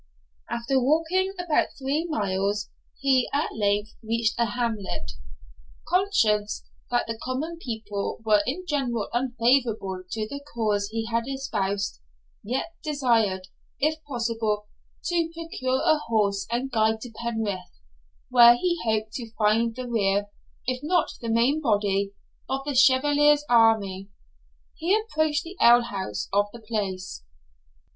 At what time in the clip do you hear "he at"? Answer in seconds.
3.01-3.53